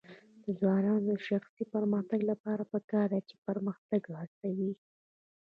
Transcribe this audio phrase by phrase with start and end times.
[0.43, 4.71] د ځوانانو د شخصي پرمختګ لپاره پکار ده چې پرمختګ هڅوي.